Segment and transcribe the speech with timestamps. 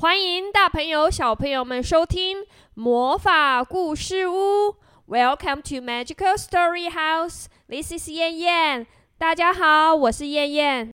[0.00, 4.76] 欢迎大朋友、小朋友们收听魔法故事屋。
[5.08, 7.46] Welcome to Magical Story House.
[7.68, 8.86] This is 燕燕。
[9.18, 10.92] 大家好，我是燕燕。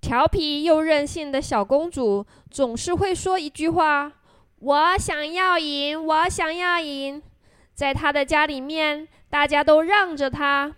[0.00, 4.10] 调皮又任性的小公主总是会说一句话
[4.58, 7.22] ：“我想要赢，我想要赢。”
[7.72, 10.74] 在她的家里面，大家都让着她。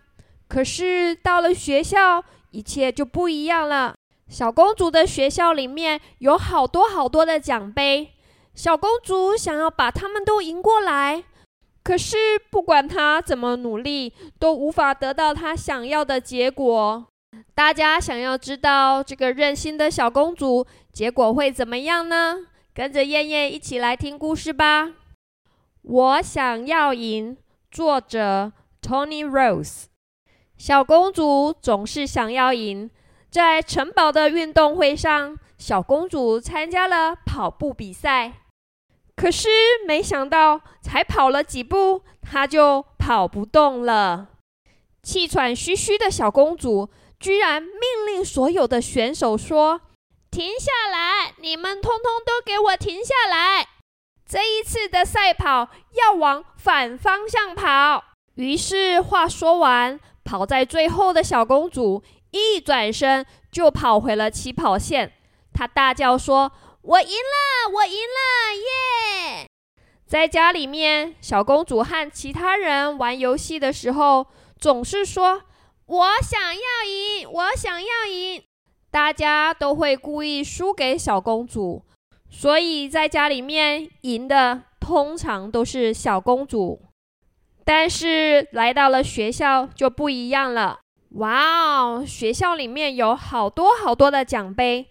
[0.46, 3.95] 可是到了学校，一切就不一样了。
[4.29, 8.11] 小公主的学校里面有好多好多的奖杯，
[8.54, 11.23] 小公主想要把他们都赢过来，
[11.84, 12.16] 可是
[12.50, 17.06] 不管她怎么努力，都无法得到她想要的结果。
[17.55, 22.47] 大家想要知道这个任性的小公主结果会怎么样呢？
[22.74, 24.92] 跟着燕燕一起来听故事吧。
[25.83, 27.36] 我想要赢，
[27.70, 28.52] 作者
[28.83, 29.84] Tony Rose。
[30.58, 32.91] 小公主总是想要赢。
[33.30, 38.32] 在城堡的运动会上，小公主参加了跑步比赛。
[39.14, 39.48] 可是
[39.86, 44.28] 没想到，才跑了几步，她就跑不动了。
[45.02, 47.72] 气喘吁吁的小公主居然命
[48.06, 49.80] 令所有的选手说
[50.30, 51.33] ：“停下来！
[51.38, 53.66] 你们通通都给我停下来！
[54.28, 58.02] 这一次的赛跑要往反方向跑。”
[58.36, 62.02] 于是话说完，跑在最后的小公主。
[62.37, 65.12] 一转身就跑回了起跑线，
[65.53, 69.48] 他大叫说：“我赢了，我赢了，耶！”
[70.06, 74.27] 在家里面，小公主和其他人玩游戏的时候，
[74.59, 75.42] 总是说
[75.87, 78.42] ：“我想要赢，我想要赢。”
[78.91, 81.83] 大家都会故意输给小公主，
[82.31, 86.81] 所以在家里面赢的通常都是小公主。
[87.64, 90.79] 但是来到了学校就不一样了。
[91.17, 92.05] 哇哦！
[92.06, 94.86] 学校里面有好多好多的奖杯，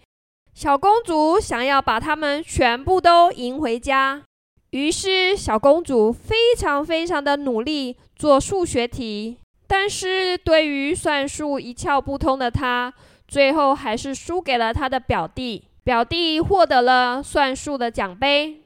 [0.56, 4.24] 小公主想要把它们全部都赢回家。
[4.72, 12.92] 于是，小公主非常非常的努力做数学题，但是对于算术一窍不通的她，
[13.28, 15.66] 最后还是输给了她的表弟。
[15.84, 18.64] 表弟获得了算术的奖杯。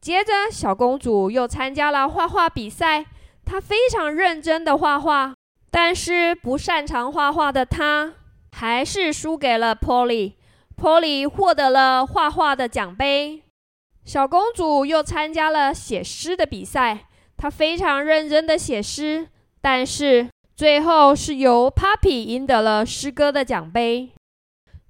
[0.00, 3.04] 接着，小公主又参加了画画比赛，
[3.44, 5.34] 她非常认真的画画。
[5.70, 8.14] 但是不擅长画画的她，
[8.52, 10.34] 还是输给了 Polly。
[10.76, 13.42] Polly 获得了画画的奖杯。
[14.04, 17.06] 小公主又参加了写诗的比赛，
[17.36, 19.28] 她非常认真的写诗，
[19.60, 24.10] 但是最后是由 Puppy 赢得了诗歌的奖杯。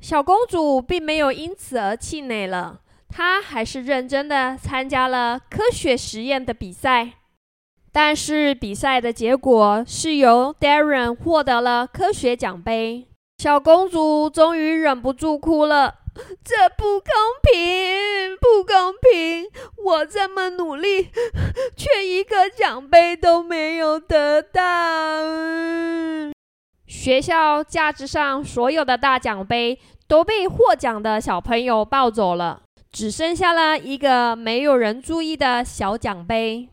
[0.00, 7.14] 小公主并没有因此而气馁了，她还是认真的参加了科学实验的比赛。
[8.00, 13.08] 但是比赛的结果是由 Darren 获得了科学奖杯。
[13.38, 15.96] 小公主终于忍不住哭了，
[16.44, 17.10] 这不公
[17.42, 19.46] 平，不公平！
[19.84, 21.08] 我这么努力，
[21.76, 24.62] 却一个奖杯都没有得到。
[26.86, 29.76] 学校架子上所有的大奖杯
[30.06, 36.68] 都被获奖的小朋友抱走了，只剩下了一个没有人注意的小奖杯。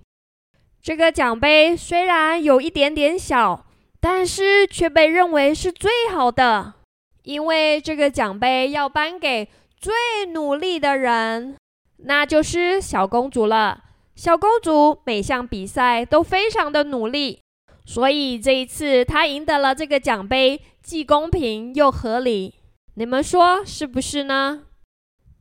[0.85, 3.65] 这个奖杯虽然有一点点小，
[3.99, 6.75] 但是却被认为是最好的，
[7.23, 11.55] 因为这个奖杯要颁给最努力的人，
[12.03, 13.83] 那就是小公主了。
[14.15, 17.41] 小公主每项比赛都非常的努力，
[17.83, 22.53] 所以这一次她赢得了这个奖杯，既公平又合理。
[22.93, 24.61] 你们说是不是呢？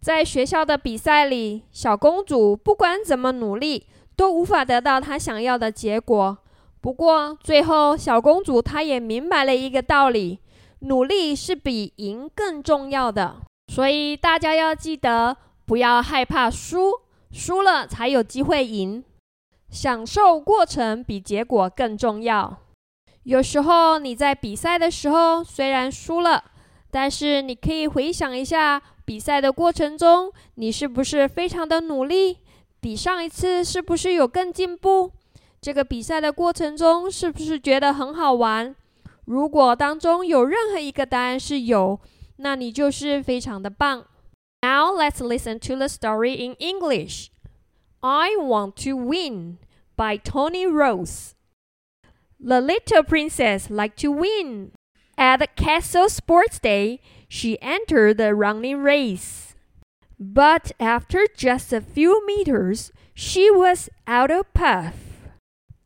[0.01, 3.89] 在学校的比赛里，小公主不管怎么努力。
[4.17, 6.39] 都无法得到她想要的结果。
[6.81, 10.39] 不过最后，小公主她也明白了一个道理：
[10.81, 13.37] 努力是比赢更重要的。
[13.73, 16.93] 所以大家要记得，不要害怕输，
[17.33, 19.03] 输了才有机会赢。
[19.71, 22.59] 享受过程比结果更重要。
[23.23, 26.45] 有时候你在比赛的时候虽然输了，
[26.91, 32.39] 但是你可以回想一下比赛的过程中，你是不是非常的努力？
[32.84, 35.12] 比上一次是不是有更进步？
[35.62, 38.76] 这个比赛的过程中是不是觉得很好玩？
[39.26, 42.00] 如果当中有任何一个答案是有，
[42.38, 44.06] 那你就是非常的棒。
[44.62, 47.28] Now let's listen to the story in English.
[48.02, 49.58] I Want to Win
[49.96, 51.34] by Tony Rose.
[52.40, 54.72] The little princess liked to win.
[55.18, 59.53] At the castle sports day, she entered the running race.
[60.19, 64.97] But after just a few meters, she was out of puff.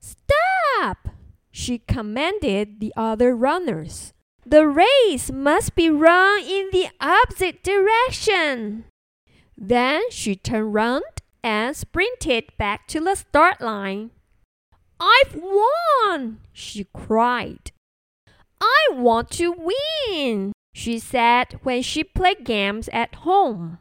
[0.00, 1.08] Stop!
[1.50, 4.12] She commanded the other runners.
[4.44, 8.84] The race must be run in the opposite direction.
[9.56, 11.02] Then she turned round
[11.42, 14.10] and sprinted back to the start line.
[15.00, 16.40] I've won!
[16.52, 17.72] she cried.
[18.60, 23.78] I want to win, she said when she played games at home.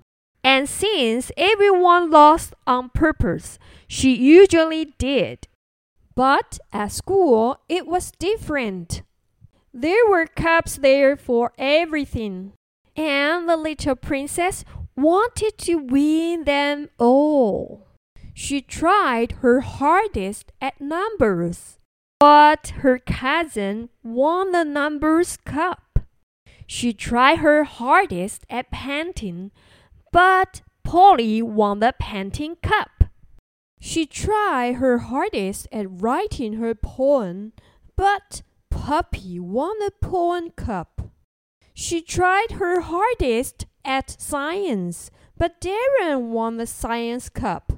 [0.47, 5.45] And since everyone lost on purpose, she usually did.
[6.15, 9.01] But at school, it was different.
[9.73, 12.53] There were cups there for everything,
[12.95, 14.63] and the little princess
[14.95, 17.85] wanted to win them all.
[18.33, 21.77] She tried her hardest at numbers,
[22.21, 25.99] but her cousin won the numbers cup.
[26.65, 29.51] She tried her hardest at painting,
[30.11, 33.03] but Polly won the painting cup.
[33.79, 37.53] She tried her hardest at writing her poem,
[37.95, 41.11] but Puppy won the poem cup.
[41.73, 47.73] She tried her hardest at science, but Darren won the science cup.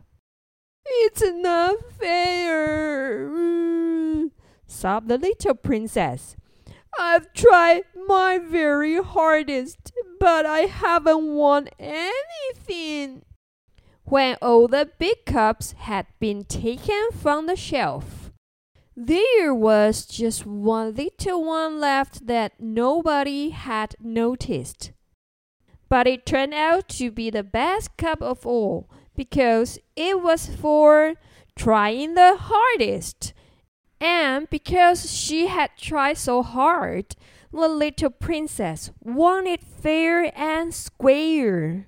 [0.85, 3.29] It's not fair,
[4.67, 6.35] sobbed the little princess.
[6.97, 13.23] I've tried my very hardest, but I haven't won anything.
[14.05, 18.31] When all the big cups had been taken from the shelf,
[18.95, 24.91] there was just one little one left that nobody had noticed.
[25.89, 31.15] But it turned out to be the best cup of all because it was for
[31.55, 33.33] trying the hardest.
[34.00, 37.16] And because she had tried so hard,
[37.50, 41.86] the little princess wanted fair and square.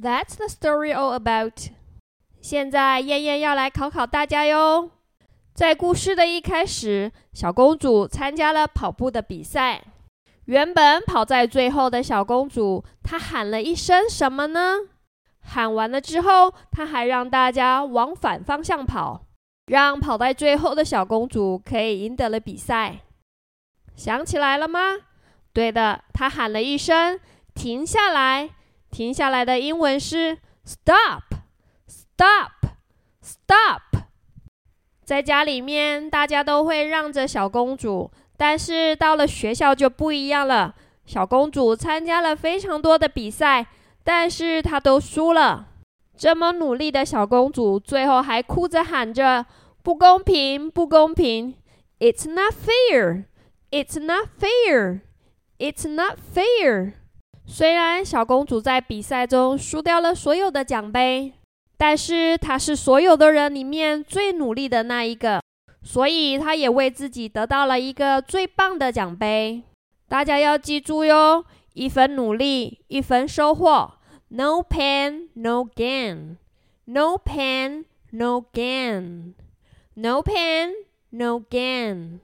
[0.00, 1.70] That's the story all about.
[2.40, 4.90] 现在燕燕要来考考大家哟。
[5.54, 9.84] 在故事的一开始，小公主参加了跑步的比赛。
[10.46, 14.76] 原本跑在最后的小公主，她喊了一声什么呢？
[15.40, 19.26] 喊完了之后，她还让大家往反方向跑，
[19.67, 22.99] 让跑在最后的小公主可以赢得了比赛。
[23.95, 24.79] 想起来了吗？
[25.53, 27.19] 对的，她喊了一声
[27.53, 28.49] “停下来”。
[28.89, 31.27] 停下来的英文是 “stop”，“stop”，“stop”。
[35.03, 40.73] 在家里面，大家都会让着小公主，但是到了学校就不一样了。
[41.05, 43.67] 小公主参加了非常多的比赛。
[44.03, 45.66] 但是她都输了。
[46.17, 49.45] 这么努力的小公主，最后还哭着喊着
[49.83, 51.53] ：“不公平，不公平
[51.99, 53.25] ！”It's not fair.
[53.69, 55.01] It's not fair.
[55.59, 56.93] It's not fair.
[57.45, 61.33] 虽然小公主在比赛中输掉了所有的奖杯，
[61.77, 65.41] 但是她是所有的人里面最努力的那一个，
[65.83, 69.63] 所以她也为自己得到了一个最棒的奖杯。
[70.09, 73.93] 大家要记住哟，一分努力，一分收获。
[74.30, 76.38] No pain, no gain.
[76.86, 79.34] No pain, no gain.
[79.94, 80.72] No pain,
[81.10, 82.20] no gain.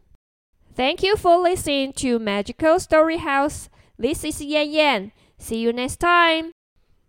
[0.74, 3.68] Thank you for listening to Magical Story House.
[3.98, 5.12] This is Yan Yan.
[5.38, 6.52] See you next time.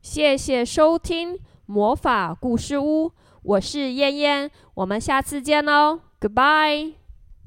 [0.02, 3.12] 谢谢收听魔法故事屋，
[3.44, 6.94] 我是燕燕，我们下次见哦，Goodbye。